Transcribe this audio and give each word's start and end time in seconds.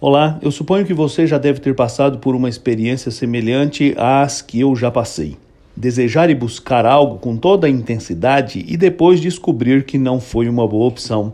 Olá, 0.00 0.38
eu 0.40 0.52
suponho 0.52 0.86
que 0.86 0.94
você 0.94 1.26
já 1.26 1.38
deve 1.38 1.58
ter 1.58 1.74
passado 1.74 2.18
por 2.18 2.36
uma 2.36 2.48
experiência 2.48 3.10
semelhante 3.10 3.96
às 3.98 4.40
que 4.40 4.60
eu 4.60 4.76
já 4.76 4.92
passei. 4.92 5.36
Desejar 5.76 6.30
e 6.30 6.36
buscar 6.36 6.86
algo 6.86 7.18
com 7.18 7.36
toda 7.36 7.66
a 7.66 7.70
intensidade 7.70 8.64
e 8.68 8.76
depois 8.76 9.20
descobrir 9.20 9.82
que 9.82 9.98
não 9.98 10.20
foi 10.20 10.48
uma 10.48 10.68
boa 10.68 10.86
opção. 10.86 11.32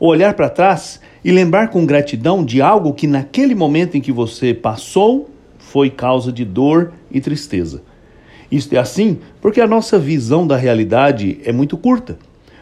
Ou 0.00 0.08
olhar 0.08 0.32
para 0.32 0.48
trás 0.48 1.02
e 1.22 1.30
lembrar 1.30 1.68
com 1.68 1.84
gratidão 1.84 2.42
de 2.42 2.62
algo 2.62 2.94
que 2.94 3.06
naquele 3.06 3.54
momento 3.54 3.94
em 3.94 4.00
que 4.00 4.10
você 4.10 4.54
passou 4.54 5.28
foi 5.58 5.90
causa 5.90 6.32
de 6.32 6.46
dor 6.46 6.94
e 7.10 7.20
tristeza. 7.20 7.82
Isto 8.50 8.72
é 8.74 8.78
assim 8.78 9.18
porque 9.38 9.60
a 9.60 9.66
nossa 9.66 9.98
visão 9.98 10.46
da 10.46 10.56
realidade 10.56 11.40
é 11.44 11.52
muito 11.52 11.76
curta. 11.76 12.18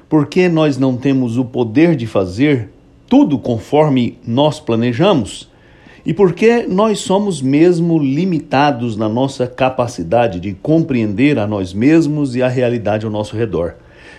Porque 0.08 0.48
nós 0.48 0.76
não 0.76 0.96
temos 0.96 1.38
o 1.38 1.44
poder 1.44 1.94
de 1.94 2.08
fazer 2.08 2.68
tudo 3.08 3.38
conforme 3.38 4.18
nós 4.26 4.60
planejamos 4.60 5.48
e 6.04 6.14
porque 6.14 6.66
nós 6.68 7.00
somos 7.00 7.42
mesmo 7.42 7.98
limitados 7.98 8.96
na 8.96 9.08
nossa 9.08 9.46
capacidade 9.46 10.38
de 10.38 10.54
compreender 10.54 11.36
a 11.36 11.46
nós 11.46 11.72
mesmos 11.72 12.36
e 12.36 12.42
a 12.42 12.48
realidade 12.48 13.04
ao 13.04 13.10
nosso 13.10 13.36
redor. 13.36 13.74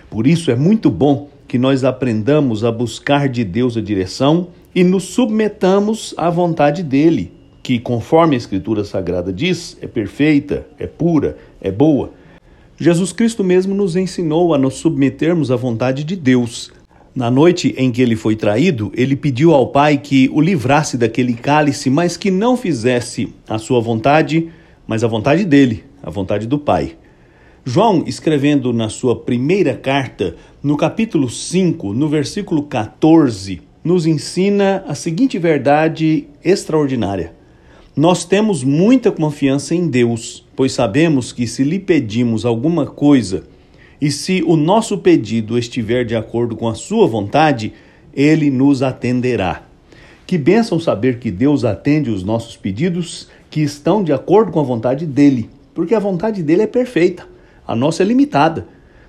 Por 0.10 0.28
isso 0.28 0.52
é 0.52 0.56
muito 0.56 0.90
bom 0.90 1.30
que 1.48 1.58
nós 1.58 1.86
aprendamos 1.86 2.66
a 2.66 2.72
buscar 2.72 3.30
de 3.30 3.46
Deus 3.46 3.78
a 3.78 3.82
direção 3.82 4.48
e 4.76 4.84
nos 4.84 5.06
submetamos 5.06 6.14
à 6.18 6.30
vontade 6.30 6.84
dele, 6.84 7.32
que, 7.64 7.80
conforme 7.80 8.36
a 8.36 8.38
Escritura 8.38 8.84
Sagrada 8.84 9.32
diz, 9.32 9.78
é 9.82 9.88
perfeita, 9.88 10.68
é 10.78 10.88
pura, 10.88 11.38
é 11.62 11.72
boa. 11.72 12.12
Jesus 12.78 13.14
Cristo 13.14 13.46
mesmo 13.46 13.74
nos 13.74 13.96
ensinou 13.96 14.54
a 14.54 14.58
nos 14.58 14.76
submetermos 14.76 15.52
à 15.52 15.56
vontade 15.56 16.04
de 16.04 16.18
Deus 16.18 16.72
na 17.18 17.32
noite 17.32 17.74
em 17.80 17.92
que 17.92 18.00
ele 18.00 18.16
foi 18.16 18.36
traído, 18.36 18.92
ele 18.94 19.16
pediu 19.16 19.52
ao 19.52 19.70
Pai 19.70 19.98
que 19.98 20.30
o 20.32 20.40
livrasse 20.40 21.00
daquele 21.00 21.34
cálice, 21.34 21.90
mas 21.90 22.16
que 22.16 22.30
não 22.30 22.56
fizesse 22.56 23.34
a 23.50 23.58
sua 23.58 23.82
vontade, 23.82 24.50
mas 24.86 25.04
a 25.04 25.08
vontade 25.08 25.44
dele, 25.44 25.84
a 26.04 26.12
vontade 26.12 26.46
do 26.46 26.60
Pai. 26.60 26.96
João, 27.66 28.04
escrevendo 28.06 28.72
na 28.72 28.88
sua 28.88 29.16
primeira 29.16 29.74
carta, 29.74 30.36
no 30.62 30.78
capítulo 30.78 31.28
5, 31.28 31.92
no 31.92 32.08
versículo 32.08 32.62
14, 32.62 33.62
nos 33.84 34.06
ensina 34.06 34.84
a 34.88 34.94
seguinte 34.94 35.40
verdade 35.40 36.28
extraordinária. 36.46 37.34
Nós 37.96 38.26
temos 38.26 38.64
muita 38.64 39.12
confiança 39.12 39.74
em 39.74 39.88
Deus, 39.88 40.46
pois 40.56 40.72
sabemos 40.72 41.32
que 41.32 41.48
se 41.48 41.64
lhe 41.64 41.80
pedimos 41.80 42.46
alguma 42.46 42.86
coisa, 42.86 43.48
e 44.00 44.12
se 44.12 44.44
o 44.46 44.56
nosso 44.56 44.98
pedido 45.00 45.58
estiver 45.58 46.06
de 46.06 46.16
acordo 46.16 46.56
com 46.56 46.68
a 46.68 46.76
sua 46.76 47.08
vontade, 47.08 47.74
ele 48.14 48.50
nos 48.50 48.84
atenderá. 48.84 49.64
Que 50.26 50.38
bênção 50.38 50.80
saber 50.80 51.20
que 51.20 51.32
Deus 51.32 51.64
atende 51.64 52.10
os 52.10 52.24
nossos 52.24 52.58
pedidos 52.58 53.28
que 53.50 53.62
estão 53.62 54.04
de 54.04 54.12
acordo 54.12 54.52
com 54.52 54.60
a 54.60 54.64
vontade 54.64 55.06
dele, 55.06 55.50
porque 55.74 55.96
a 55.96 56.00
vontade 56.00 56.44
dele 56.44 56.64
é 56.64 56.68
perfeita, 56.68 57.28
a 57.66 57.76
nossa 57.76 58.04
é 58.04 58.06
limitada. 58.06 58.68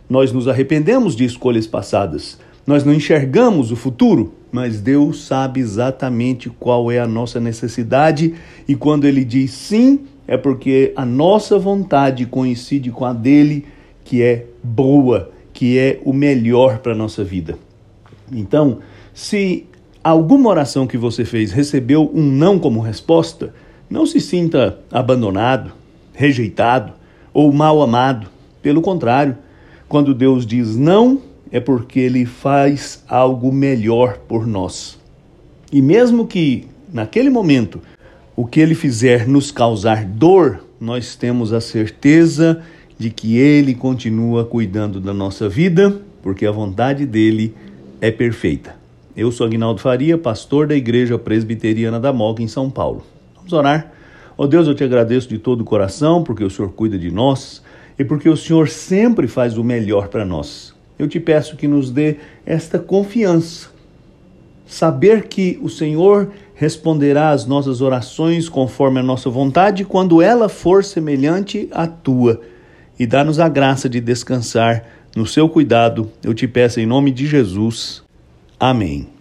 Nós 0.09 0.33
nos 0.33 0.48
arrependemos 0.48 1.14
de 1.14 1.25
escolhas 1.25 1.66
passadas, 1.66 2.39
nós 2.66 2.84
não 2.84 2.94
enxergamos 2.94 3.72
o 3.72 3.77
futuro, 3.77 4.33
mas 4.50 4.81
Deus 4.81 5.25
sabe 5.25 5.61
exatamente 5.61 6.48
qual 6.48 6.91
é 6.91 6.98
a 6.98 7.06
nossa 7.06 7.41
necessidade 7.41 8.34
e 8.66 8.75
quando 8.75 9.06
ele 9.06 9.25
diz 9.25 9.50
sim, 9.50 10.00
é 10.27 10.36
porque 10.36 10.92
a 10.94 11.05
nossa 11.05 11.59
vontade 11.59 12.27
coincide 12.27 12.91
com 12.91 13.05
a 13.05 13.12
dele 13.12 13.66
que 14.08 14.22
é 14.22 14.46
boa, 14.64 15.30
que 15.52 15.78
é 15.78 16.00
o 16.02 16.14
melhor 16.14 16.78
para 16.78 16.92
a 16.92 16.94
nossa 16.94 17.22
vida. 17.22 17.58
Então, 18.32 18.78
se 19.12 19.66
alguma 20.02 20.48
oração 20.48 20.86
que 20.86 20.96
você 20.96 21.26
fez 21.26 21.52
recebeu 21.52 22.10
um 22.14 22.22
não 22.22 22.58
como 22.58 22.80
resposta, 22.80 23.52
não 23.90 24.06
se 24.06 24.18
sinta 24.18 24.78
abandonado, 24.90 25.72
rejeitado 26.14 26.94
ou 27.34 27.52
mal 27.52 27.82
amado. 27.82 28.28
Pelo 28.62 28.80
contrário, 28.80 29.36
quando 29.86 30.14
Deus 30.14 30.47
diz 30.47 30.74
não, 30.74 31.20
é 31.52 31.60
porque 31.60 32.00
Ele 32.00 32.24
faz 32.24 33.04
algo 33.06 33.52
melhor 33.52 34.20
por 34.26 34.47
nós. 34.47 34.98
E 35.70 35.82
mesmo 35.82 36.26
que, 36.26 36.66
naquele 36.91 37.28
momento, 37.28 37.82
o 38.34 38.47
que 38.47 38.58
Ele 38.58 38.74
fizer 38.74 39.28
nos 39.28 39.50
causar 39.50 40.06
dor, 40.06 40.64
nós 40.80 41.14
temos 41.14 41.52
a 41.52 41.60
certeza 41.60 42.62
que 43.09 43.38
Ele 43.38 43.75
continua 43.75 44.44
cuidando 44.44 45.00
da 45.00 45.14
nossa 45.14 45.48
vida, 45.48 45.97
porque 46.20 46.44
a 46.44 46.50
vontade 46.50 47.06
dele 47.06 47.54
é 48.00 48.10
perfeita. 48.10 48.75
Eu 49.16 49.31
sou 49.31 49.47
Aguinaldo 49.47 49.81
Faria, 49.81 50.19
pastor 50.19 50.66
da 50.66 50.75
Igreja 50.75 51.16
Presbiteriana 51.16 52.00
da 52.00 52.12
Moca, 52.12 52.42
em 52.42 52.48
São 52.48 52.69
Paulo. 52.69 53.04
Vamos 53.36 53.53
orar. 53.53 53.92
Ó 54.36 54.44
oh 54.44 54.47
Deus, 54.47 54.66
eu 54.66 54.75
te 54.75 54.82
agradeço 54.82 55.28
de 55.28 55.38
todo 55.38 55.60
o 55.60 55.64
coração, 55.64 56.25
porque 56.25 56.42
o 56.42 56.50
Senhor 56.50 56.72
cuida 56.72 56.98
de 56.98 57.10
nós 57.10 57.62
e 57.98 58.04
porque 58.04 58.28
o 58.28 58.36
Senhor 58.36 58.69
sempre 58.69 59.26
faz 59.26 59.56
o 59.56 59.65
melhor 59.65 60.09
para 60.09 60.25
nós. 60.25 60.75
Eu 60.98 61.09
te 61.09 61.20
peço 61.20 61.56
que 61.56 61.69
nos 61.69 61.91
dê 61.91 62.16
esta 62.44 62.78
confiança, 62.78 63.69
saber 64.66 65.28
que 65.28 65.59
o 65.62 65.69
Senhor 65.69 66.30
responderá 66.54 67.30
às 67.30 67.47
nossas 67.47 67.80
orações 67.80 68.48
conforme 68.48 69.00
a 69.00 69.03
nossa 69.04 69.30
vontade, 69.30 69.84
quando 69.84 70.20
ela 70.20 70.48
for 70.48 70.84
semelhante 70.84 71.69
à 71.72 71.86
tua 71.86 72.41
e 72.98 73.06
dá-nos 73.06 73.38
a 73.38 73.48
graça 73.48 73.88
de 73.88 74.00
descansar 74.00 74.84
no 75.14 75.26
seu 75.26 75.48
cuidado. 75.48 76.10
Eu 76.22 76.34
te 76.34 76.48
peço 76.48 76.81
em 76.81 76.86
nome 76.86 77.10
de 77.10 77.26
Jesus. 77.26 78.03
Amém. 78.59 79.17